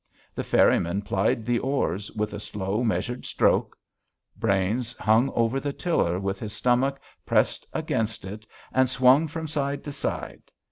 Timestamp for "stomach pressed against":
6.53-8.25